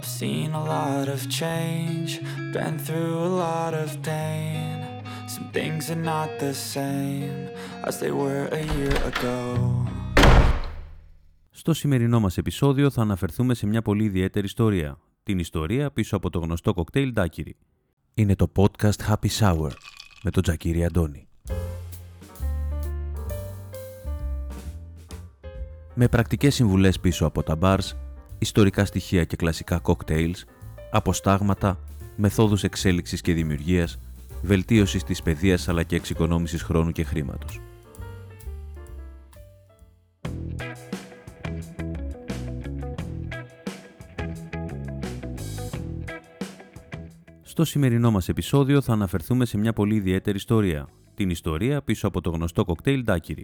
I've 0.00 0.06
seen 0.06 0.52
a 0.52 0.64
lot 0.64 1.08
of 1.14 1.20
change, 1.28 2.20
been 2.52 2.78
through 2.86 3.14
a 3.28 3.32
lot 3.44 3.74
of 3.82 3.88
pain. 4.10 4.76
Some 5.34 5.48
things 5.58 5.90
are 5.90 6.02
not 6.14 6.28
the 6.38 6.54
same 6.74 7.48
as 7.88 7.94
they 7.98 8.12
were 8.12 8.44
a 8.52 8.62
year 8.76 8.96
ago. 9.12 9.36
Στο 11.50 11.72
σημερινό 11.72 12.20
μας 12.20 12.36
επεισόδιο 12.38 12.90
θα 12.90 13.02
αναφερθούμε 13.02 13.54
σε 13.54 13.66
μια 13.66 13.82
πολύ 13.82 14.04
ιδιαίτερη 14.04 14.46
ιστορία. 14.46 14.98
Την 15.22 15.38
ιστορία 15.38 15.90
πίσω 15.90 16.16
από 16.16 16.30
το 16.30 16.38
γνωστό 16.38 16.74
κοκτέιλ 16.74 17.12
Daiquiri. 17.16 17.52
Είναι 18.14 18.34
το 18.34 18.52
podcast 18.56 19.08
Happy 19.08 19.28
Sour 19.38 19.70
με 20.22 20.30
τον 20.30 20.42
Τζακίρι 20.42 20.84
Αντώνη. 20.84 21.28
Με 25.94 26.08
πρακτικές 26.08 26.54
συμβουλές 26.54 27.00
πίσω 27.00 27.26
από 27.26 27.42
τα 27.42 27.58
bars, 27.60 28.07
ιστορικά 28.38 28.84
στοιχεία 28.84 29.24
και 29.24 29.36
κλασικά 29.36 29.80
cocktails, 29.82 30.36
αποστάγματα, 30.90 31.78
μεθόδους 32.16 32.62
εξέλιξης 32.62 33.20
και 33.20 33.32
δημιουργίας, 33.32 33.98
βελτίωσης 34.42 35.04
της 35.04 35.22
παιδείας 35.22 35.68
αλλά 35.68 35.82
και 35.82 35.96
εξοικονόμησης 35.96 36.62
χρόνου 36.62 36.92
και 36.92 37.04
χρήματος. 37.04 37.60
Στο 47.42 47.64
σημερινό 47.64 48.10
μας 48.10 48.28
επεισόδιο 48.28 48.80
θα 48.80 48.92
αναφερθούμε 48.92 49.44
σε 49.44 49.58
μια 49.58 49.72
πολύ 49.72 49.94
ιδιαίτερη 49.94 50.36
ιστορία. 50.36 50.88
Την 51.14 51.30
ιστορία 51.30 51.82
πίσω 51.82 52.06
από 52.06 52.20
το 52.20 52.30
γνωστό 52.30 52.64
κοκτέιλ 52.64 53.04
Daiquiri. 53.06 53.42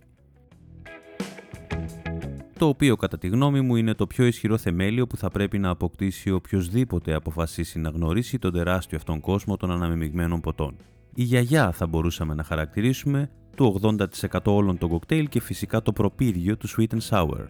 Το 2.64 2.70
οποίο 2.70 2.96
κατά 2.96 3.18
τη 3.18 3.28
γνώμη 3.28 3.60
μου 3.60 3.76
είναι 3.76 3.94
το 3.94 4.06
πιο 4.06 4.24
ισχυρό 4.24 4.58
θεμέλιο 4.58 5.06
που 5.06 5.16
θα 5.16 5.30
πρέπει 5.30 5.58
να 5.58 5.70
αποκτήσει 5.70 6.30
οποιοδήποτε 6.30 7.14
αποφασίσει 7.14 7.78
να 7.78 7.88
γνωρίσει 7.88 8.38
τον 8.38 8.52
τεράστιο 8.52 8.98
αυτόν 8.98 9.20
κόσμο 9.20 9.56
των 9.56 9.70
αναμειγμένων 9.70 10.40
ποτών. 10.40 10.76
Η 11.14 11.22
γιαγιά 11.22 11.72
θα 11.72 11.86
μπορούσαμε 11.86 12.34
να 12.34 12.42
χαρακτηρίσουμε 12.42 13.30
του 13.56 13.80
80% 13.82 14.38
όλων 14.44 14.78
των 14.78 14.88
κοκτέιλ 14.88 15.28
και 15.28 15.40
φυσικά 15.40 15.82
το 15.82 15.92
προπύργιο 15.92 16.56
του 16.56 16.68
Sweet 16.68 16.94
and 16.94 17.08
Sour. 17.08 17.46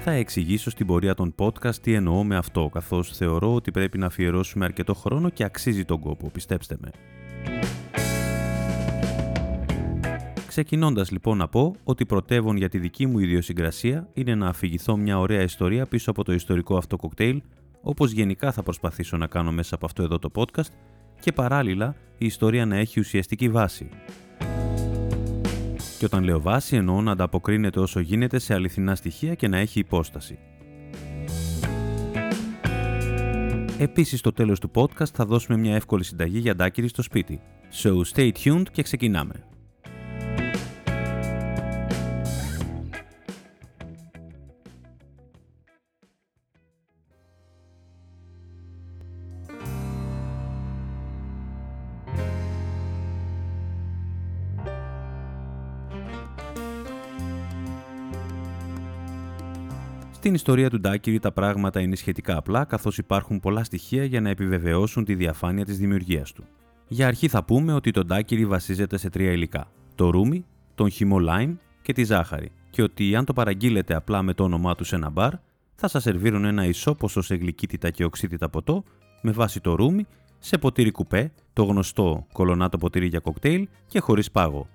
Θα 0.00 0.10
εξηγήσω 0.10 0.70
στην 0.70 0.86
πορεία 0.86 1.14
των 1.14 1.34
podcast 1.38 1.76
τι 1.76 1.94
εννοώ 1.94 2.24
με 2.24 2.36
αυτό, 2.36 2.68
καθώς 2.72 3.16
θεωρώ 3.16 3.54
ότι 3.54 3.70
πρέπει 3.70 3.98
να 3.98 4.06
αφιερώσουμε 4.06 4.64
αρκετό 4.64 4.94
χρόνο 4.94 5.28
και 5.30 5.44
αξίζει 5.44 5.84
τον 5.84 6.00
κόπο, 6.00 6.30
πιστέψτε 6.30 6.76
με. 6.80 6.90
Ξεκινώντας 10.54 11.10
λοιπόν 11.10 11.36
να 11.36 11.48
πω 11.48 11.74
ότι 11.84 12.06
πρωτεύον 12.06 12.56
για 12.56 12.68
τη 12.68 12.78
δική 12.78 13.06
μου 13.06 13.18
ιδιοσυγκρασία 13.18 14.08
είναι 14.12 14.34
να 14.34 14.48
αφηγηθώ 14.48 14.96
μια 14.96 15.18
ωραία 15.18 15.42
ιστορία 15.42 15.86
πίσω 15.86 16.10
από 16.10 16.24
το 16.24 16.32
ιστορικό 16.32 16.76
αυτό 16.76 16.96
κοκτέιλ, 16.96 17.42
όπως 17.82 18.10
γενικά 18.10 18.52
θα 18.52 18.62
προσπαθήσω 18.62 19.16
να 19.16 19.26
κάνω 19.26 19.52
μέσα 19.52 19.74
από 19.74 19.86
αυτό 19.86 20.02
εδώ 20.02 20.18
το 20.18 20.30
podcast 20.34 20.70
και 21.20 21.32
παράλληλα 21.32 21.94
η 22.18 22.26
ιστορία 22.26 22.66
να 22.66 22.76
έχει 22.76 23.00
ουσιαστική 23.00 23.48
βάση. 23.48 23.88
Και 25.98 26.04
όταν 26.04 26.24
λέω 26.24 26.40
βάση 26.40 26.76
εννοώ 26.76 27.00
να 27.00 27.12
ανταποκρίνεται 27.12 27.80
όσο 27.80 28.00
γίνεται 28.00 28.38
σε 28.38 28.54
αληθινά 28.54 28.94
στοιχεία 28.94 29.34
και 29.34 29.48
να 29.48 29.56
έχει 29.56 29.78
υπόσταση. 29.78 30.38
Επίσης 33.78 34.18
στο 34.18 34.32
τέλος 34.32 34.60
του 34.60 34.70
podcast 34.74 35.10
θα 35.12 35.24
δώσουμε 35.24 35.58
μια 35.58 35.74
εύκολη 35.74 36.04
συνταγή 36.04 36.38
για 36.38 36.54
ντάκυρι 36.54 36.88
στο 36.88 37.02
σπίτι. 37.02 37.40
So 37.82 38.00
stay 38.14 38.30
tuned 38.44 38.66
και 38.72 38.82
ξεκινάμε. 38.82 39.44
Στην 60.24 60.36
ιστορία 60.36 60.70
του 60.70 60.80
Ντάκυρη 60.80 61.18
τα 61.18 61.32
πράγματα 61.32 61.80
είναι 61.80 61.96
σχετικά 61.96 62.36
απλά 62.36 62.64
καθώς 62.64 62.98
υπάρχουν 62.98 63.40
πολλά 63.40 63.64
στοιχεία 63.64 64.04
για 64.04 64.20
να 64.20 64.28
επιβεβαιώσουν 64.28 65.04
τη 65.04 65.14
διαφάνεια 65.14 65.64
της 65.64 65.78
δημιουργίας 65.78 66.32
του. 66.32 66.44
Για 66.88 67.06
αρχή 67.06 67.28
θα 67.28 67.44
πούμε 67.44 67.72
ότι 67.72 67.90
το 67.90 68.04
Ντάκυρη 68.04 68.46
βασίζεται 68.46 68.96
σε 68.96 69.10
τρία 69.10 69.32
υλικά. 69.32 69.70
Το 69.94 70.10
ρούμι, 70.10 70.44
τον 70.74 70.90
χυμό 70.90 71.16
lime 71.28 71.56
και 71.82 71.92
τη 71.92 72.04
ζάχαρη 72.04 72.50
και 72.70 72.82
ότι 72.82 73.16
αν 73.16 73.24
το 73.24 73.32
παραγγείλετε 73.32 73.94
απλά 73.94 74.22
με 74.22 74.34
το 74.34 74.44
όνομά 74.44 74.74
του 74.74 74.84
σε 74.84 74.94
ένα 74.94 75.10
μπαρ 75.10 75.32
θα 75.74 75.88
σας 75.88 76.02
σερβίρουν 76.02 76.44
ένα 76.44 76.64
ισόποσο 76.64 77.22
σε 77.22 77.34
γλυκύτητα 77.34 77.90
και 77.90 78.04
οξύτητα 78.04 78.48
ποτό 78.48 78.84
με 79.22 79.30
βάση 79.30 79.60
το 79.60 79.74
ρούμι 79.74 80.06
σε 80.38 80.58
ποτήρι 80.58 80.90
κουπέ, 80.90 81.32
το 81.52 81.64
γνωστό 81.64 82.26
κολονάτο 82.32 82.78
ποτήρι 82.78 83.06
για 83.06 83.20
κοκτέιλ 83.20 83.68
και 83.86 84.00
χωρίς 84.00 84.30
πάγο, 84.30 84.68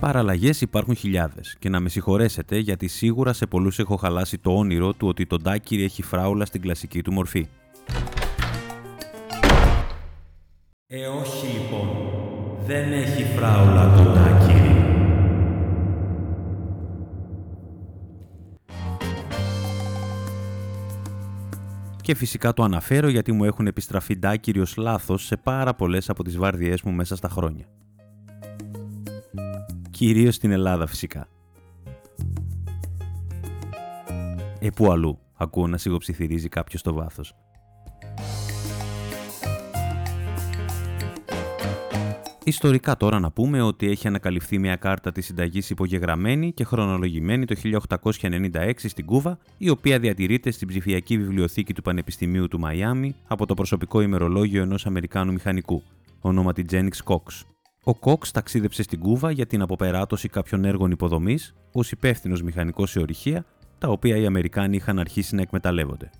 Παραλλαγές 0.00 0.60
υπάρχουν 0.60 0.94
χιλιάδες 0.94 1.56
και 1.58 1.68
να 1.68 1.80
με 1.80 1.88
συγχωρέσετε 1.88 2.58
γιατί 2.58 2.88
σίγουρα 2.88 3.32
σε 3.32 3.46
πολλούς 3.46 3.78
έχω 3.78 3.96
χαλάσει 3.96 4.38
το 4.38 4.56
όνειρο 4.56 4.92
του 4.92 5.08
ότι 5.08 5.26
το 5.26 5.36
ντάκυρι 5.36 5.84
έχει 5.84 6.02
φράουλα 6.02 6.44
στην 6.44 6.60
κλασική 6.60 7.02
του 7.02 7.12
μορφή. 7.12 7.48
Ε, 10.86 11.06
όχι 11.06 11.46
λοιπόν. 11.46 11.88
Δεν 12.66 12.92
έχει 12.92 13.24
φράουλα 13.24 13.94
το 13.96 14.02
ντάκυρι. 14.02 14.76
Και 22.02 22.14
φυσικά 22.14 22.52
το 22.52 22.62
αναφέρω 22.62 23.08
γιατί 23.08 23.32
μου 23.32 23.44
έχουν 23.44 23.66
επιστραφεί 23.66 24.18
ντάκυρι 24.18 24.60
ως 24.60 24.76
λάθος 24.76 25.24
σε 25.24 25.36
πάρα 25.36 25.74
πολλές 25.74 26.10
από 26.10 26.24
τις 26.24 26.36
βάρδιές 26.36 26.82
μου 26.82 26.92
μέσα 26.92 27.16
στα 27.16 27.28
χρόνια 27.28 27.66
κυρίως 29.98 30.34
στην 30.34 30.50
Ελλάδα 30.50 30.86
φυσικά. 30.86 31.28
Ε, 34.58 34.70
πού 34.70 34.92
αλλού 34.92 35.18
ακούω 35.34 35.66
να 35.66 35.76
σιγοψιθυρίζει 35.76 36.48
κάποιος 36.48 36.80
στο 36.80 36.92
βάθος. 36.92 37.34
Ιστορικά 42.44 42.96
τώρα 42.96 43.18
να 43.18 43.30
πούμε 43.30 43.62
ότι 43.62 43.90
έχει 43.90 44.06
ανακαλυφθεί 44.06 44.58
μια 44.58 44.76
κάρτα 44.76 45.12
της 45.12 45.26
συνταγής 45.26 45.70
υπογεγραμμένη 45.70 46.52
και 46.52 46.64
χρονολογημένη 46.64 47.44
το 47.44 47.54
1896 48.20 48.72
στην 48.76 49.06
Κούβα, 49.06 49.38
η 49.58 49.68
οποία 49.68 49.98
διατηρείται 49.98 50.50
στην 50.50 50.68
ψηφιακή 50.68 51.18
βιβλιοθήκη 51.18 51.74
του 51.74 51.82
Πανεπιστημίου 51.82 52.48
του 52.48 52.58
Μαϊάμι 52.58 53.14
από 53.26 53.46
το 53.46 53.54
προσωπικό 53.54 54.00
ημερολόγιο 54.00 54.62
ενός 54.62 54.86
Αμερικάνου 54.86 55.32
μηχανικού, 55.32 55.82
ονόματι 56.20 56.64
Τζένιξ 56.64 57.02
Κόξ. 57.02 57.46
Ο 57.88 57.94
Κόξ 57.94 58.30
ταξίδεψε 58.30 58.82
στην 58.82 58.98
Κούβα 58.98 59.30
για 59.30 59.46
την 59.46 59.62
αποπεράτωση 59.62 60.28
κάποιων 60.28 60.64
έργων 60.64 60.90
υποδομής 60.90 61.54
ως 61.72 61.90
υπεύθυνος 61.90 62.42
μηχανικός 62.42 62.90
σε 62.90 63.00
ορυχεία, 63.00 63.44
τα 63.78 63.88
οποία 63.88 64.16
οι 64.16 64.26
Αμερικάνοι 64.26 64.76
είχαν 64.76 64.98
αρχίσει 64.98 65.34
να 65.34 65.42
εκμεταλλεύονται. 65.42 66.10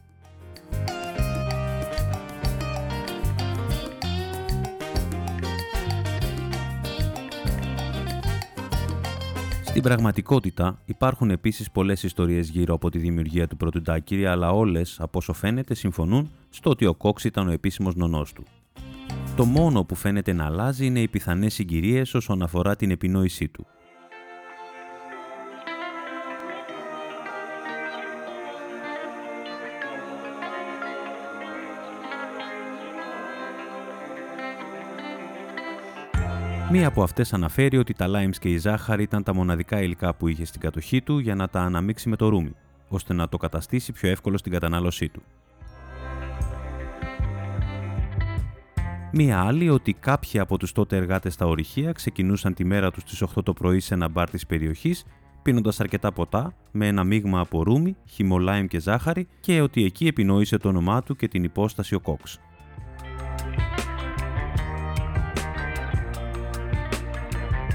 Στην 9.64 9.82
πραγματικότητα 9.82 10.78
υπάρχουν 10.84 11.30
επίσης 11.30 11.70
πολλές 11.70 12.02
ιστορίες 12.02 12.48
γύρω 12.48 12.74
από 12.74 12.90
τη 12.90 12.98
δημιουργία 12.98 13.46
του 13.46 13.56
πρώτου 13.56 13.80
Ντάκυρη, 13.80 14.26
αλλά 14.26 14.52
όλες, 14.52 14.96
από 15.00 15.18
όσο 15.18 15.32
φαίνεται, 15.32 15.74
συμφωνούν 15.74 16.30
στο 16.50 16.70
ότι 16.70 16.86
ο 16.86 16.94
Κόξ 16.94 17.24
ήταν 17.24 17.48
ο 17.48 17.50
επίσημος 17.50 17.94
νονός 17.94 18.32
του. 18.32 18.44
Το 19.38 19.44
μόνο 19.44 19.84
που 19.84 19.94
φαίνεται 19.94 20.32
να 20.32 20.44
αλλάζει 20.44 20.86
είναι 20.86 21.00
οι 21.00 21.08
πιθανές 21.08 21.54
συγκυρίες 21.54 22.14
όσον 22.14 22.42
αφορά 22.42 22.76
την 22.76 22.90
επινόησή 22.90 23.48
του. 23.48 23.66
Μία 36.70 36.86
από 36.86 37.02
αυτές 37.02 37.32
αναφέρει 37.32 37.76
ότι 37.76 37.94
τα 37.94 38.06
limes 38.08 38.36
και 38.40 38.48
η 38.48 38.58
ζάχαρη 38.58 39.02
ήταν 39.02 39.22
τα 39.22 39.34
μοναδικά 39.34 39.82
υλικά 39.82 40.14
που 40.14 40.28
είχε 40.28 40.44
στην 40.44 40.60
κατοχή 40.60 41.02
του 41.02 41.18
για 41.18 41.34
να 41.34 41.48
τα 41.48 41.60
αναμίξει 41.60 42.08
με 42.08 42.16
το 42.16 42.28
ρούμι, 42.28 42.54
ώστε 42.88 43.14
να 43.14 43.28
το 43.28 43.36
καταστήσει 43.36 43.92
πιο 43.92 44.08
εύκολο 44.10 44.38
στην 44.38 44.52
κατανάλωσή 44.52 45.08
του. 45.08 45.22
Μία 49.12 49.40
άλλη 49.40 49.68
ότι 49.68 49.92
κάποιοι 49.92 50.40
από 50.40 50.58
τους 50.58 50.72
τότε 50.72 50.96
εργάτες 50.96 51.34
στα 51.34 51.46
ορυχεία 51.46 51.92
ξεκινούσαν 51.92 52.54
τη 52.54 52.64
μέρα 52.64 52.90
τους 52.90 53.02
στις 53.02 53.22
8 53.22 53.42
το 53.44 53.52
πρωί 53.52 53.80
σε 53.80 53.94
ένα 53.94 54.08
μπαρ 54.08 54.30
της 54.30 54.46
περιοχής, 54.46 55.04
πίνοντας 55.42 55.80
αρκετά 55.80 56.12
ποτά 56.12 56.54
με 56.72 56.86
ένα 56.86 57.04
μείγμα 57.04 57.40
από 57.40 57.62
ρούμι, 57.62 57.96
χυμολάιμ 58.04 58.66
και 58.66 58.80
ζάχαρη 58.80 59.28
και 59.40 59.60
ότι 59.60 59.84
εκεί 59.84 60.06
επινόησε 60.06 60.56
το 60.56 60.68
όνομά 60.68 61.02
του 61.02 61.16
και 61.16 61.28
την 61.28 61.44
υπόσταση 61.44 61.94
ο 61.94 62.00
Κόξ. 62.00 62.38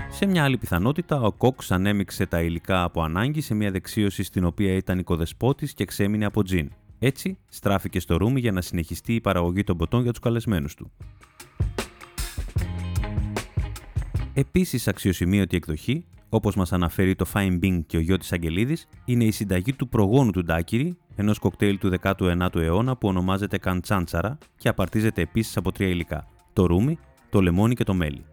Σε 0.10 0.26
μια 0.26 0.44
άλλη 0.44 0.58
πιθανότητα, 0.58 1.22
ο 1.22 1.32
Κόξ 1.32 1.72
ανέμειξε 1.72 2.26
τα 2.26 2.42
υλικά 2.42 2.84
από 2.84 3.04
ανάγκη 3.04 3.42
σε 3.42 3.54
μια 3.54 3.72
δεξίωση 3.72 4.24
στην 4.24 4.46
οποία 4.46 4.74
ήταν 4.74 5.00
οικοδεσπότης 5.00 5.74
και 5.74 5.86
ξέμεινε 5.86 6.26
από 6.26 6.44
τζιν. 6.44 6.72
Έτσι, 7.06 7.38
στράφηκε 7.50 8.00
στο 8.00 8.18
ρούμι 8.18 8.40
για 8.40 8.52
να 8.52 8.62
συνεχιστεί 8.62 9.14
η 9.14 9.22
παραγωγή 9.22 9.64
των 9.64 9.78
ποτών 9.78 10.02
για 10.02 10.12
τους 10.12 10.20
καλεσμένους 10.20 10.76
του. 10.76 10.92
Επίσης 14.34 14.88
αξιοσημείωτη 14.88 15.56
εκδοχή, 15.56 16.06
όπως 16.30 16.56
μας 16.56 16.74
αναφέρει 16.74 17.16
το 17.16 17.26
Fine 17.34 17.60
Bean 17.64 17.82
και 17.86 17.98
ο 17.98 18.00
Γιώτης 18.00 18.32
Αγγελίδης, 18.32 18.88
είναι 19.06 19.24
η 19.24 19.32
συνταγή 19.32 19.74
του 19.74 19.90
προγόνου 19.90 20.32
του 20.32 20.44
Ντάκυρη, 20.44 20.98
ενός 21.16 21.40
κοκτέιλ 21.40 21.78
του 21.78 21.92
19ου 22.02 22.56
αιώνα 22.56 22.98
που 22.98 23.08
ονομάζεται 23.08 23.58
Καντσάντσαρα 23.58 24.38
και 24.58 24.70
απαρτίζεται 24.70 25.22
επίσης 25.22 25.58
από 25.58 25.72
τρία 25.72 25.88
υλικά, 25.88 26.28
το 26.54 26.66
ρούμι, 26.66 26.98
το 27.30 27.42
λεμόνι 27.42 27.76
και 27.76 27.84
το 27.84 27.94
μέλι. 27.94 28.26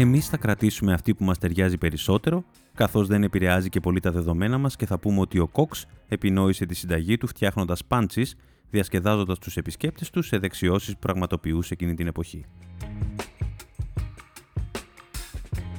Εμείς 0.00 0.28
θα 0.28 0.36
κρατήσουμε 0.36 0.92
αυτή 0.92 1.14
που 1.14 1.24
μας 1.24 1.38
ταιριάζει 1.38 1.78
περισσότερο, 1.78 2.44
καθώς 2.74 3.06
δεν 3.06 3.22
επηρεάζει 3.22 3.68
και 3.68 3.80
πολύ 3.80 4.00
τα 4.00 4.10
δεδομένα 4.10 4.58
μας 4.58 4.76
και 4.76 4.86
θα 4.86 4.98
πούμε 4.98 5.20
ότι 5.20 5.38
ο 5.38 5.46
Κόξ 5.46 5.86
επινόησε 6.08 6.66
τη 6.66 6.74
συνταγή 6.74 7.16
του 7.16 7.26
φτιάχνοντας 7.26 7.84
πάντσεις, 7.84 8.36
διασκεδάζοντας 8.70 9.38
τους 9.38 9.56
επισκέπτες 9.56 10.10
τους 10.10 10.26
σε 10.26 10.38
δεξιώσεις 10.38 10.92
που 10.92 10.98
πραγματοποιούσε 10.98 11.74
εκείνη 11.74 11.94
την 11.94 12.06
εποχή. 12.06 12.44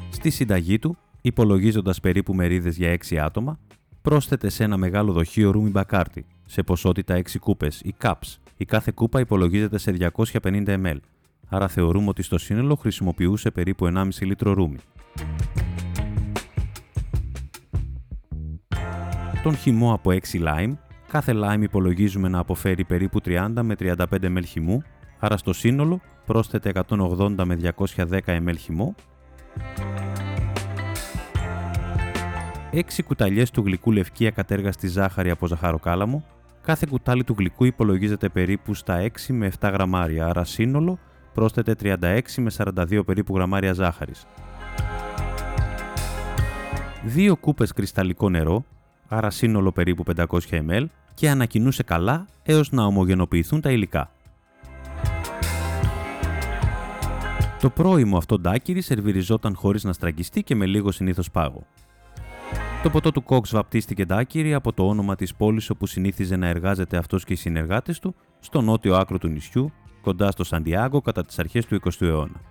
Στη 0.09 0.29
συνταγή 0.29 0.79
του, 0.79 0.97
υπολογίζοντας 1.21 1.99
περίπου 1.99 2.33
μερίδες 2.33 2.77
για 2.77 2.89
6 2.89 3.17
άτομα, 3.17 3.59
πρόσθεται 4.01 4.49
σε 4.49 4.63
ένα 4.63 4.77
μεγάλο 4.77 5.11
δοχείο 5.11 5.51
ρούμι 5.51 5.69
μπακάρτι, 5.69 6.25
σε 6.45 6.63
ποσότητα 6.63 7.15
6 7.15 7.39
κούπες 7.39 7.81
ή 7.81 7.95
cups. 8.01 8.35
Η 8.57 8.65
κάθε 8.65 8.91
κούπα 8.95 9.19
υπολογίζεται 9.19 9.77
σε 9.77 9.91
250 9.91 10.77
ml, 10.83 10.97
άρα 11.53 11.67
θεωρούμε 11.67 12.09
ότι 12.09 12.23
στο 12.23 12.37
σύνολο 12.37 12.75
χρησιμοποιούσε 12.75 13.51
περίπου 13.51 13.91
1,5 13.93 14.07
λίτρο 14.19 14.53
ρούμι. 14.53 14.77
Τον 19.43 19.55
χυμό 19.55 19.93
από 19.93 20.11
6 20.11 20.17
lime, 20.31 20.73
κάθε 21.07 21.33
lime 21.35 21.61
υπολογίζουμε 21.61 22.27
να 22.27 22.39
αποφέρει 22.39 22.83
περίπου 22.83 23.19
30 23.25 23.49
με 23.61 23.75
35 23.79 23.95
ml 24.09 24.43
χυμού, 24.45 24.81
άρα 25.19 25.37
στο 25.37 25.53
σύνολο 25.53 26.01
πρόσθεται 26.25 26.71
180 26.87 27.43
με 27.45 27.57
210 27.77 28.19
ml 28.25 28.55
χυμό, 28.57 28.95
6 32.73 32.81
κουταλιές 33.05 33.51
του 33.51 33.61
γλυκού 33.65 33.91
λευκή 33.91 34.27
ακατέργαστη 34.27 34.87
ζάχαρη 34.87 35.29
από 35.29 35.47
ζαχαροκάλαμο, 35.47 36.23
κάθε 36.61 36.85
κουτάλι 36.89 37.23
του 37.23 37.35
γλυκού 37.37 37.65
υπολογίζεται 37.65 38.29
περίπου 38.29 38.73
στα 38.73 39.01
6 39.01 39.07
με 39.27 39.51
7 39.59 39.69
γραμμάρια, 39.73 40.25
άρα 40.27 40.43
σύνολο 40.43 40.99
πρόσθετε 41.33 41.75
36 41.81 42.21
με 42.37 42.51
42 42.57 43.01
περίπου 43.05 43.35
γραμμάρια 43.35 43.73
ζάχαρης. 43.73 44.25
2 47.15 47.33
κούπες 47.39 47.71
κρυσταλλικό 47.71 48.29
νερό, 48.29 48.65
άρα 49.07 49.29
σύνολο 49.29 49.71
περίπου 49.71 50.03
500 50.15 50.25
ml 50.49 50.85
και 51.13 51.29
ανακοινούσε 51.29 51.83
καλά 51.83 52.25
έως 52.43 52.71
να 52.71 52.83
ομογενοποιηθούν 52.83 53.61
τα 53.61 53.71
υλικά. 53.71 54.11
Το 57.61 57.69
πρώιμο 57.69 58.17
αυτό 58.17 58.39
ντάκυρι 58.39 58.81
σερβιριζόταν 58.81 59.55
χωρίς 59.55 59.83
να 59.83 59.93
στραγγιστεί 59.93 60.43
και 60.43 60.55
με 60.55 60.65
λίγο 60.65 60.91
συνήθως 60.91 61.31
πάγο. 61.31 61.65
Το 62.83 62.89
ποτό 62.89 63.11
του 63.11 63.23
Κόξ 63.23 63.51
βαπτίστηκε 63.51 64.05
ντάκυρι 64.05 64.53
από 64.53 64.73
το 64.73 64.87
όνομα 64.87 65.15
της 65.15 65.35
πόλης 65.35 65.69
όπου 65.69 65.85
συνήθιζε 65.85 66.35
να 66.35 66.47
εργάζεται 66.47 66.97
αυτός 66.97 67.23
και 67.23 67.33
οι 67.33 67.35
συνεργάτες 67.35 67.99
του 67.99 68.15
στο 68.39 68.61
νότιο 68.61 68.95
άκρο 68.95 69.17
του 69.17 69.27
νησιού 69.27 69.71
κοντά 70.01 70.31
στο 70.31 70.43
Σαντιάγκο 70.43 71.01
κατά 71.01 71.25
τις 71.25 71.39
αρχές 71.39 71.65
του 71.65 71.79
20ου 71.83 72.01
αιώνα. 72.01 72.41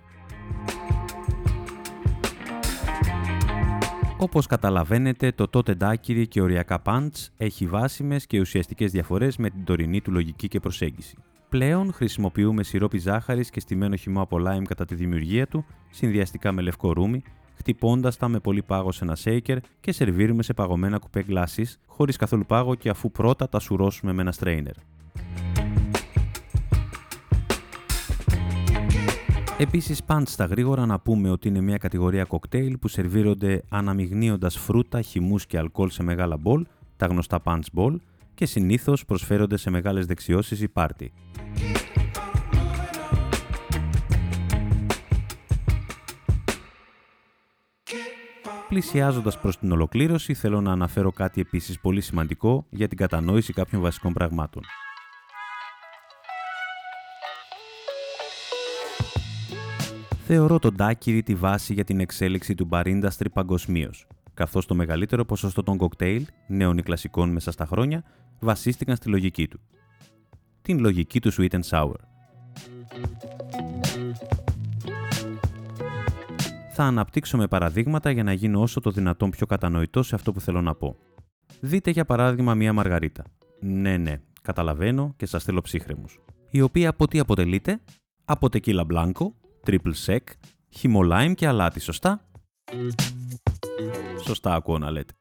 Όπως 4.22 4.46
καταλαβαίνετε, 4.46 5.32
το 5.32 5.48
τότε 5.48 5.74
ντάκυρι 5.74 6.26
και 6.26 6.40
οριακά 6.40 6.80
πάντς 6.80 7.32
έχει 7.36 7.66
βάσιμες 7.66 8.26
και 8.26 8.40
ουσιαστικές 8.40 8.90
διαφορές 8.90 9.36
με 9.36 9.50
την 9.50 9.64
τωρινή 9.64 10.00
του 10.00 10.12
λογική 10.12 10.48
και 10.48 10.60
προσέγγιση. 10.60 11.16
Πλέον 11.48 11.92
χρησιμοποιούμε 11.92 12.62
σιρόπι 12.62 12.98
ζάχαρης 12.98 13.50
και 13.50 13.60
στημένο 13.60 13.96
χυμό 13.96 14.20
από 14.20 14.38
λάιμ 14.38 14.64
κατά 14.64 14.84
τη 14.84 14.94
δημιουργία 14.94 15.46
του, 15.46 15.64
συνδυαστικά 15.90 16.52
με 16.52 16.62
λευκό 16.62 16.92
ρούμι, 16.92 17.22
χτυπώντας 17.54 18.16
τα 18.16 18.28
με 18.28 18.38
πολύ 18.38 18.62
πάγο 18.62 18.92
σε 18.92 19.04
ένα 19.04 19.16
shaker 19.24 19.56
και 19.80 19.92
σερβίρουμε 19.92 20.42
σε 20.42 20.52
παγωμένα 20.52 20.98
κουπέ 20.98 21.20
γλάσης, 21.20 21.80
χωρίς 21.86 22.16
καθόλου 22.16 22.46
πάγο 22.46 22.74
και 22.74 22.88
αφού 22.88 23.10
πρώτα 23.10 23.48
τα 23.48 23.58
σουρώσουμε 23.58 24.12
με 24.12 24.22
ένα 24.22 24.34
strainer. 24.38 24.74
Επίσης, 29.60 30.02
πάντς 30.04 30.32
στα 30.32 30.44
γρήγορα 30.44 30.86
να 30.86 30.98
πούμε 31.00 31.30
ότι 31.30 31.48
είναι 31.48 31.60
μια 31.60 31.76
κατηγορία 31.76 32.24
κοκτέιλ 32.24 32.78
που 32.78 32.88
σερβίρονται 32.88 33.62
αναμειγνύοντας 33.68 34.58
φρούτα, 34.58 35.02
χυμούς 35.02 35.46
και 35.46 35.58
αλκοόλ 35.58 35.90
σε 35.90 36.02
μεγάλα 36.02 36.36
μπολ, 36.36 36.66
τα 36.96 37.06
γνωστά 37.06 37.40
punch 37.44 37.60
bowl, 37.76 37.96
και 38.34 38.46
συνήθως 38.46 39.04
προσφέρονται 39.04 39.56
σε 39.56 39.70
μεγάλες 39.70 40.06
δεξιώσεις 40.06 40.60
ή 40.60 40.68
πάρτι. 40.68 41.12
Πλησιάζοντας 48.68 49.40
προς 49.40 49.58
την 49.58 49.72
ολοκλήρωση, 49.72 50.34
θέλω 50.34 50.60
να 50.60 50.72
αναφέρω 50.72 51.10
κάτι 51.12 51.40
επίσης 51.40 51.80
πολύ 51.80 52.00
σημαντικό 52.00 52.66
για 52.70 52.88
την 52.88 52.96
κατανόηση 52.96 53.52
κάποιων 53.52 53.82
βασικών 53.82 54.12
πραγμάτων. 54.12 54.62
Θεωρώ 60.32 60.58
τον 60.58 60.74
Ντάκυρη 60.74 61.22
τη 61.22 61.34
βάση 61.34 61.72
για 61.72 61.84
την 61.84 62.00
εξέλιξη 62.00 62.54
του 62.54 62.68
bar 62.70 62.84
industry 62.84 63.26
παγκοσμίως, 63.32 64.06
καθώς 64.34 64.66
το 64.66 64.74
μεγαλύτερο 64.74 65.24
ποσοστό 65.24 65.62
των 65.62 65.76
κοκτέιλ, 65.76 66.26
νέων 66.46 66.78
ή 66.78 66.82
κλασικών 66.82 67.30
μέσα 67.30 67.50
στα 67.50 67.66
χρόνια, 67.66 68.04
βασίστηκαν 68.40 68.96
στη 68.96 69.08
λογική 69.08 69.48
του. 69.48 69.60
Την 70.62 70.78
λογική 70.80 71.20
του 71.20 71.32
sweet 71.32 71.50
and 71.50 71.62
sour. 71.70 71.94
Θα 76.72 76.84
αναπτύξω 76.84 77.36
με 77.36 77.46
παραδείγματα 77.46 78.10
για 78.10 78.22
να 78.22 78.32
γίνω 78.32 78.60
όσο 78.60 78.80
το 78.80 78.90
δυνατόν 78.90 79.30
πιο 79.30 79.46
κατανοητό 79.46 80.02
σε 80.02 80.14
αυτό 80.14 80.32
που 80.32 80.40
θέλω 80.40 80.60
να 80.60 80.74
πω. 80.74 80.96
Δείτε 81.60 81.90
για 81.90 82.04
παράδειγμα 82.04 82.54
μία 82.54 82.72
μαργαρίτα. 82.72 83.24
Ναι, 83.60 83.96
ναι, 83.96 84.20
καταλαβαίνω 84.42 85.14
και 85.16 85.26
σας 85.26 85.44
θέλω 85.44 85.60
ψύχρεμους. 85.60 86.20
Η 86.50 86.60
οποία 86.60 86.88
από 86.88 87.06
τι 87.06 87.18
αποτελείται; 87.18 87.80
Από 88.24 88.48
τεκίλα 88.48 88.84
μπλάνκο, 88.84 89.34
triple 89.66 90.06
sec, 90.06 90.18
χυμολάιμ 90.68 91.32
και 91.32 91.46
αλάτι, 91.46 91.80
σωστά; 91.80 92.24
Σωστά 94.24 94.54
ακούω 94.54 94.78
να 94.78 94.90
λέτε. 94.90 95.12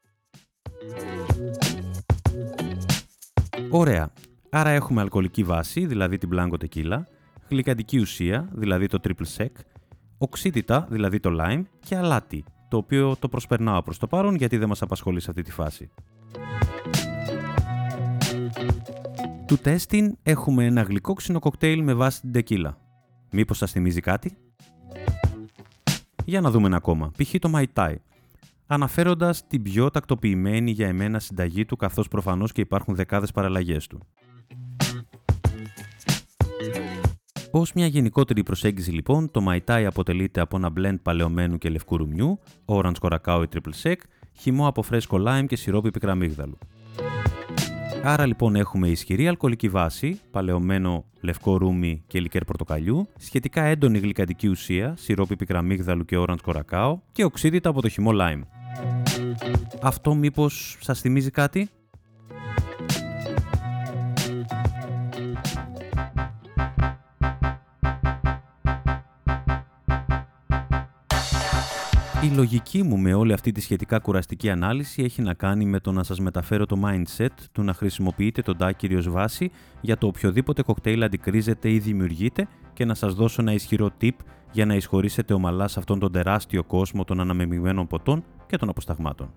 Ωραία. 3.70 4.12
Άρα 4.50 4.70
έχουμε 4.70 5.00
αλκοολική 5.00 5.42
βάση, 5.42 5.86
δηλαδή 5.86 6.18
την 6.18 6.28
μπλάνκο 6.28 6.56
τεκίλα, 6.56 7.06
γλυκαντική 7.48 7.98
ουσία, 7.98 8.48
δηλαδή 8.52 8.86
το 8.86 8.98
triple 9.02 9.36
sec, 9.36 9.50
οξύτητα, 10.18 10.86
δηλαδή 10.90 11.20
το 11.20 11.30
lime 11.40 11.62
και 11.78 11.96
αλάτι, 11.96 12.44
το 12.68 12.76
οποίο 12.76 13.16
το 13.18 13.28
προσπερνάω 13.28 13.82
προς 13.82 13.98
το 13.98 14.06
παρόν 14.06 14.34
γιατί 14.34 14.56
δεν 14.56 14.68
μας 14.68 14.82
απασχολεί 14.82 15.20
σε 15.20 15.30
αυτή 15.30 15.42
τη 15.42 15.50
φάση. 15.50 15.90
Του 19.46 19.58
τέστην 19.58 20.16
έχουμε 20.22 20.64
ένα 20.64 20.82
γλυκό 20.82 21.12
ξινό 21.12 21.38
κοκτέιλ 21.38 21.82
με 21.82 21.94
βάση 21.94 22.20
την 22.20 22.32
τεκίλα. 22.32 22.78
Μήπως 23.32 23.56
σας 23.56 23.72
θυμίζει 23.72 24.00
κάτι; 24.00 24.36
Για 26.24 26.40
να 26.40 26.50
δούμε 26.50 26.66
ένα 26.66 26.76
ακόμα. 26.76 27.10
Π.χ. 27.16 27.34
το 27.38 27.50
Mai 27.54 27.64
Tai. 27.74 27.94
Αναφέροντας 28.66 29.46
την 29.46 29.62
πιο 29.62 29.90
τακτοποιημένη 29.90 30.70
για 30.70 30.88
εμένα 30.88 31.18
συνταγή 31.18 31.64
του 31.64 31.76
καθώς 31.76 32.08
προφανώς 32.08 32.52
και 32.52 32.60
υπάρχουν 32.60 32.94
δεκάδες 32.94 33.32
παραλλαγές 33.32 33.86
του. 33.86 34.00
Ω 37.52 37.62
μια 37.74 37.86
γενικότερη 37.86 38.42
προσέγγιση 38.42 38.90
λοιπόν, 38.90 39.30
το 39.30 39.44
Mai 39.48 39.58
Tai 39.64 39.84
αποτελείται 39.86 40.40
από 40.40 40.56
ένα 40.56 40.72
blend 40.76 40.96
παλαιωμένου 41.02 41.58
και 41.58 41.68
λευκού 41.68 41.96
ρουμιού, 41.96 42.40
orange 42.64 42.98
κορακάο 43.00 43.42
ή 43.42 43.46
triple 43.52 43.82
sec, 43.82 43.94
χυμό 44.38 44.66
από 44.66 44.82
φρέσκο 44.82 45.22
lime 45.26 45.44
και 45.46 45.56
σιρόπι 45.56 45.90
πικραμίγδαλου. 45.90 46.58
Άρα 48.02 48.26
λοιπόν 48.26 48.54
έχουμε 48.56 48.88
ισχυρή 48.88 49.28
αλκοολική 49.28 49.68
βάση, 49.68 50.20
παλαιωμένο 50.30 51.04
λευκό 51.20 51.56
ρούμι 51.56 52.02
και 52.06 52.20
λικέρ 52.20 52.44
πορτοκαλιού, 52.44 53.08
σχετικά 53.18 53.62
έντονη 53.62 53.98
γλυκαντική 53.98 54.48
ουσία, 54.48 54.94
σιρόπι 54.96 55.36
πικραμίγδαλου 55.36 56.04
και 56.04 56.16
orange 56.18 56.40
κορακάο 56.42 57.00
και 57.12 57.24
οξύδητα 57.24 57.68
από 57.68 57.80
το 57.82 57.88
χυμό 57.88 58.10
lime. 58.14 58.40
Αυτό 59.82 60.14
μήπως 60.14 60.78
σας 60.80 61.00
θυμίζει 61.00 61.30
κάτι; 61.30 61.68
Η 72.22 72.28
λογική 72.28 72.82
μου 72.82 72.98
με 72.98 73.14
όλη 73.14 73.32
αυτή 73.32 73.52
τη 73.52 73.60
σχετικά 73.60 73.98
κουραστική 73.98 74.50
ανάλυση 74.50 75.02
έχει 75.02 75.22
να 75.22 75.34
κάνει 75.34 75.64
με 75.64 75.80
το 75.80 75.92
να 75.92 76.02
σας 76.02 76.20
μεταφέρω 76.20 76.66
το 76.66 76.76
mindset 76.84 77.34
του 77.52 77.62
να 77.62 77.74
χρησιμοποιείτε 77.74 78.42
τον 78.42 78.56
daiquiri 78.60 78.96
ως 78.96 79.10
βάση 79.10 79.50
για 79.80 79.98
το 79.98 80.06
οποιοδήποτε 80.06 80.62
κοκτέιλ 80.62 81.02
αντικρίζετε 81.02 81.70
ή 81.70 81.78
δημιουργείτε 81.78 82.48
και 82.72 82.84
να 82.84 82.94
σας 82.94 83.14
δώσω 83.14 83.42
ένα 83.42 83.52
ισχυρό 83.52 83.90
tip 84.00 84.10
για 84.52 84.66
να 84.66 84.74
εισχωρήσετε 84.74 85.34
ομαλάς 85.34 85.72
σε 85.72 85.78
αυτόν 85.78 85.98
τον 85.98 86.12
τεράστιο 86.12 86.64
κόσμο 86.64 87.04
των 87.04 87.20
αναμεμειγμένων 87.20 87.86
ποτών 87.86 88.24
και 88.46 88.56
των 88.56 88.68
αποσταγμάτων. 88.68 89.30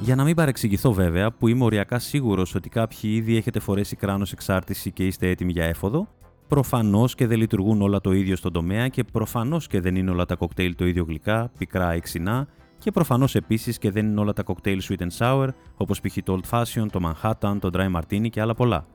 Για 0.00 0.14
να 0.14 0.24
μην 0.24 0.34
παρεξηγηθώ 0.34 0.92
βέβαια, 0.92 1.32
που 1.32 1.48
είμαι 1.48 1.64
οριακά 1.64 1.98
σίγουρος 1.98 2.54
ότι 2.54 2.68
κάποιοι 2.68 3.00
ήδη 3.02 3.36
έχετε 3.36 3.60
φορέσει 3.60 3.96
κράνος 3.96 4.32
εξάρτηση 4.32 4.90
και 4.90 5.06
είστε 5.06 5.28
έτοιμοι 5.28 5.52
για 5.52 5.64
έφοδο, 5.64 6.08
Προφανώς 6.52 7.14
και 7.14 7.26
δεν 7.26 7.38
λειτουργούν 7.38 7.82
όλα 7.82 8.00
το 8.00 8.12
ίδιο 8.12 8.36
στον 8.36 8.52
τομέα 8.52 8.88
και 8.88 9.04
προφανώς 9.04 9.66
και 9.66 9.80
δεν 9.80 9.96
είναι 9.96 10.10
όλα 10.10 10.24
τα 10.24 10.34
κοκτέιλ 10.34 10.74
το 10.74 10.86
ίδιο 10.86 11.04
γλυκά, 11.04 11.50
πικρά 11.58 11.94
ή 11.96 12.00
ξινά 12.00 12.46
και 12.78 12.90
προφανώς 12.90 13.34
επίσης 13.34 13.78
και 13.78 13.90
δεν 13.90 14.06
είναι 14.06 14.20
όλα 14.20 14.32
τα 14.32 14.42
κοκτέιλ 14.42 14.82
sweet 14.88 15.02
and 15.02 15.16
sour 15.18 15.48
όπως 15.76 16.00
π.χ. 16.00 16.16
το 16.24 16.38
Old 16.40 16.50
Fashion, 16.50 16.86
το 16.92 17.00
Manhattan, 17.02 17.56
το 17.60 17.70
Dry 17.72 17.90
Martini 17.92 18.28
και 18.30 18.40
άλλα 18.40 18.54
πολλά. 18.54 18.86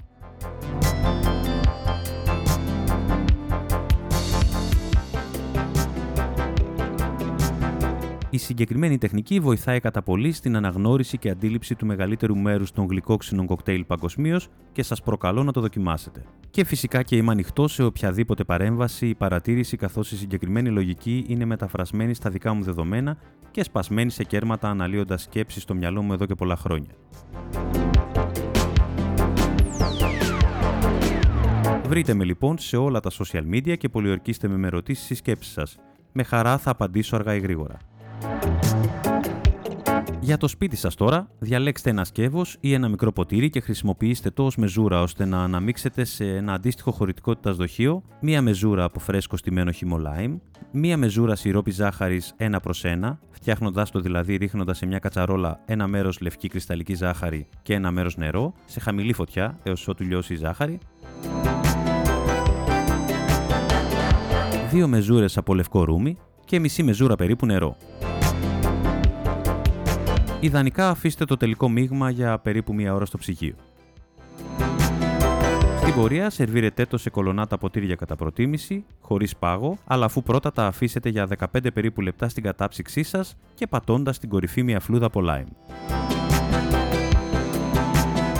Η 8.37 8.39
συγκεκριμένη 8.39 8.97
τεχνική 8.97 9.39
βοηθάει 9.39 9.79
κατά 9.79 10.01
πολύ 10.01 10.31
στην 10.31 10.55
αναγνώριση 10.55 11.17
και 11.17 11.29
αντίληψη 11.29 11.75
του 11.75 11.85
μεγαλύτερου 11.85 12.37
μέρους 12.37 12.71
των 12.71 12.85
γλυκόξινων 12.85 13.45
κοκτέιλ 13.45 13.85
παγκοσμίως 13.85 14.47
και 14.71 14.83
σας 14.83 15.01
προκαλώ 15.01 15.43
να 15.43 15.51
το 15.51 15.61
δοκιμάσετε. 15.61 16.23
Και 16.49 16.63
φυσικά 16.63 17.03
και 17.03 17.15
είμαι 17.15 17.31
ανοιχτό 17.31 17.67
σε 17.67 17.83
οποιαδήποτε 17.83 18.43
παρέμβαση 18.43 19.07
ή 19.07 19.15
παρατήρηση, 19.15 19.77
καθώς 19.77 20.11
η 20.11 20.17
συγκεκριμένη 20.17 20.69
λογική 20.69 21.25
είναι 21.27 21.45
μεταφρασμένη 21.45 22.13
στα 22.13 22.29
δικά 22.29 22.53
μου 22.53 22.63
δεδομένα 22.63 23.17
και 23.51 23.63
σπασμένη 23.63 24.09
σε 24.09 24.23
κέρματα 24.23 24.69
αναλύοντας 24.69 25.21
σκέψεις 25.21 25.63
στο 25.63 25.75
μυαλό 25.75 26.01
μου 26.01 26.13
εδώ 26.13 26.25
και 26.25 26.35
πολλά 26.35 26.55
χρόνια. 26.55 26.91
Βρείτε 31.87 32.13
με 32.13 32.23
λοιπόν 32.23 32.57
σε 32.57 32.77
όλα 32.77 32.99
τα 32.99 33.11
social 33.11 33.53
media 33.53 33.77
και 33.77 33.89
πολιορκήστε 33.89 34.47
με 34.47 34.57
με 34.57 34.67
ερωτήσεις 34.67 35.09
ή 35.09 35.15
σκέψεις 35.15 35.53
σας. 35.53 35.77
Με 36.11 36.23
χαρά 36.23 36.57
θα 36.57 36.71
απαντήσω 36.71 37.15
αργά 37.15 37.35
ή 37.35 37.39
γρήγορα. 37.39 37.77
Για 40.27 40.37
το 40.37 40.47
σπίτι 40.47 40.75
σας 40.75 40.95
τώρα, 40.95 41.29
διαλέξτε 41.39 41.89
ένα 41.89 42.03
σκεύος 42.03 42.57
ή 42.59 42.73
ένα 42.73 42.87
μικρό 42.87 43.11
ποτήρι 43.11 43.49
και 43.49 43.59
χρησιμοποιήστε 43.59 44.29
το 44.29 44.45
ως 44.45 44.55
μεζούρα 44.55 45.01
ώστε 45.01 45.25
να 45.25 45.43
αναμίξετε 45.43 46.03
σε 46.03 46.25
ένα 46.25 46.53
αντίστοιχο 46.53 46.91
χωρητικότητας 46.91 47.55
δοχείο 47.55 48.03
μία 48.21 48.41
μεζούρα 48.41 48.83
από 48.83 48.99
φρέσκο 48.99 49.37
στημένο 49.37 49.71
χυμό 49.71 49.99
lime, 50.05 50.35
μία 50.71 50.97
μεζούρα 50.97 51.35
σιρόπι 51.35 51.71
ζάχαρης 51.71 52.35
1 52.37 52.55
προς 52.61 52.83
1, 52.85 53.17
φτιάχνοντάς 53.31 53.91
το 53.91 53.99
δηλαδή 53.99 54.35
ρίχνοντας 54.35 54.77
σε 54.77 54.85
μια 54.85 54.99
κατσαρόλα 54.99 55.59
ένα 55.65 55.87
μέρος 55.87 56.19
λευκή 56.21 56.47
κρυσταλλική 56.47 56.93
ζάχαρη 56.93 57.47
και 57.61 57.73
ένα 57.73 57.91
μέρος 57.91 58.17
νερό, 58.17 58.53
σε 58.65 58.79
χαμηλή 58.79 59.13
φωτιά 59.13 59.59
έως 59.63 59.87
ότου 59.87 60.03
λιώσει 60.03 60.33
η 60.33 60.37
ζάχαρη, 60.37 60.79
δύο 64.71 64.87
μεζούρες 64.87 65.37
από 65.37 65.55
λευκό 65.55 65.83
ρούμι 65.83 66.17
και 66.45 66.59
μισή 66.59 66.83
μεζούρα 66.83 67.15
περίπου 67.15 67.45
νερό. 67.45 67.77
Ιδανικά 70.39 70.89
αφήστε 70.89 71.25
το 71.25 71.37
τελικό 71.37 71.69
μείγμα 71.69 72.09
για 72.09 72.39
περίπου 72.39 72.73
μία 72.73 72.93
ώρα 72.93 73.05
στο 73.05 73.17
ψυγείο. 73.17 73.55
Στην 75.77 75.93
πορεία 75.93 76.29
σερβίρετε 76.29 76.85
το 76.85 76.97
σε 76.97 77.09
κολονάτα 77.09 77.57
ποτήρια 77.57 77.95
κατά 77.95 78.15
προτίμηση, 78.15 78.85
χωρίς 79.01 79.35
πάγο, 79.35 79.77
αλλά 79.85 80.05
αφού 80.05 80.23
πρώτα 80.23 80.51
τα 80.51 80.65
αφήσετε 80.65 81.09
για 81.09 81.27
15 81.53 81.73
περίπου 81.73 82.01
λεπτά 82.01 82.29
στην 82.29 82.43
κατάψυξή 82.43 83.03
σας 83.03 83.35
και 83.53 83.67
πατώντας 83.67 84.19
την 84.19 84.29
κορυφή 84.29 84.63
μια 84.63 84.79
φλούδα 84.79 85.05
από 85.05 85.21
lime. 85.23 85.77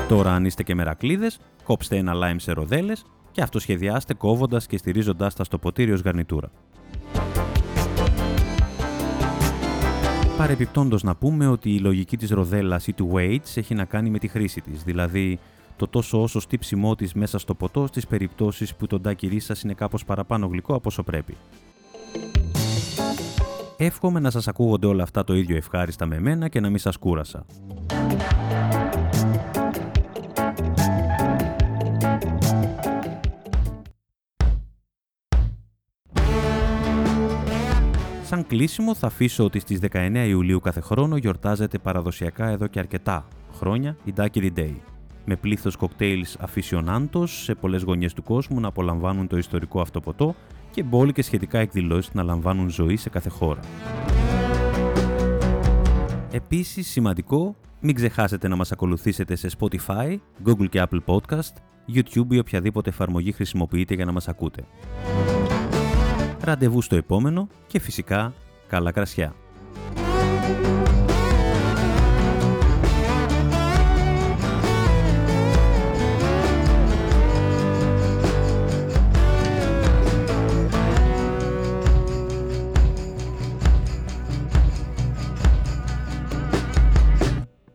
Τώρα 0.08 0.34
αν 0.34 0.46
είστε 0.46 0.64
και 0.64 0.76
μερακλείδες, 0.76 1.40
κόψτε 1.64 1.98
ένα 1.98 2.14
lime 2.16 2.36
σε 2.38 2.52
ροδέλες 2.52 3.06
και 3.32 3.42
αυτοσχεδιάστε 3.42 4.14
κόβοντας 4.14 4.68
και 4.68 4.78
στηρίζοντάς 4.78 5.36
τα 5.36 5.44
στο 5.44 5.58
ποτήρι 5.58 5.92
ως 5.92 6.02
γαρνιτούρα. 6.02 6.52
Παρεπιπτόντως 10.38 11.04
να 11.04 11.16
πούμε 11.16 11.48
ότι 11.48 11.74
η 11.74 11.80
λογική 11.80 12.18
της 12.18 12.30
ροδέλας 12.30 12.88
ή 12.88 12.94
του 12.94 13.12
weights 13.14 13.56
έχει 13.56 13.76
να 13.76 13.86
κάνει 13.86 14.10
με 14.10 14.20
τη 14.20 14.28
χρήση 14.28 14.62
της, 14.62 14.84
δηλαδή 14.84 15.40
το 15.76 15.88
τόσο 15.88 16.22
όσο 16.22 16.40
στύψιμό 16.40 16.96
της 16.96 17.14
μέσα 17.14 17.40
στο 17.40 17.54
ποτό 17.54 17.88
στις 17.88 18.08
περιπτώσεις 18.08 18.76
που 18.76 18.88
το 18.88 19.00
ντάκιρί 19.00 19.40
σας 19.40 19.62
είναι 19.62 19.74
κάπως 19.74 20.06
παραπάνω 20.06 20.48
γλυκό 20.48 20.74
από 20.74 20.84
όσο 20.86 21.04
πρέπει. 21.04 21.38
Εύχομαι 23.78 24.20
να 24.20 24.30
σας 24.30 24.48
ακούγονται 24.48 24.88
όλα 24.88 25.04
αυτά 25.04 25.24
το 25.24 25.34
ίδιο 25.34 25.56
ευχάριστα 25.56 26.06
με 26.06 26.20
μένα 26.20 26.48
και 26.48 26.60
να 26.60 26.70
μην 26.70 26.80
σας 26.80 26.98
κούρασα. 26.98 27.46
Σαν 38.28 38.48
κλείσιμο 38.48 38.96
θα 38.96 39.08
αφήσω 39.08 39.44
ότι 39.44 39.60
στις 39.60 39.80
19 39.92 40.26
Ιουλίου 40.28 40.60
κάθε 40.60 40.82
χρόνο 40.82 41.18
γιορτάζεται 41.18 41.78
παραδοσιακά 41.78 42.48
εδώ 42.48 42.68
και 42.68 42.80
αρκετά 42.80 43.28
χρόνια 43.54 43.98
η 44.04 44.14
Daiquiri 44.18 44.50
Day, 44.56 44.74
με 45.26 45.36
πλήθος 45.36 45.76
κοκτέιλς 45.76 46.36
αφισιονάντος 46.40 47.44
σε 47.44 47.56
πολλές 47.56 47.84
γωνιές 47.84 48.14
του 48.14 48.24
κόσμου 48.24 48.60
να 48.60 48.68
απολαμβάνουν 48.68 49.28
το 49.28 49.38
ιστορικό 49.38 49.82
αυτό 49.82 50.00
ποτό 50.00 50.36
και 50.72 50.84
μπόλικες 50.84 51.26
σχετικά 51.26 51.60
εκδηλώσεις 51.60 52.14
να 52.14 52.24
λαμβάνουν 52.24 52.70
ζωή 52.70 52.96
σε 52.96 53.10
κάθε 53.10 53.30
χώρα. 53.30 53.60
Επίσης 56.32 56.88
σημαντικό, 56.88 57.56
μην 57.80 57.96
ξεχάσετε 57.96 58.48
να 58.48 58.56
μας 58.56 58.72
ακολουθήσετε 58.72 59.36
σε 59.36 59.50
Spotify, 59.60 60.18
Google 60.46 60.70
και 60.70 60.84
Apple 60.90 61.04
Podcast, 61.06 61.54
YouTube 61.94 62.30
ή 62.30 62.40
οποιαδήποτε 62.40 62.90
εφαρμογή 62.90 63.32
χρησιμοποιείτε 63.32 63.94
για 63.94 64.06
να 64.06 64.12
μας 64.12 64.28
ακούτε. 64.28 64.66
Ραντεβού 66.48 66.82
στο 66.82 66.96
επόμενο 66.96 67.48
και 67.68 67.80
φυσικά 67.80 68.34
καλά 68.68 68.92
κρασιά. 68.92 69.34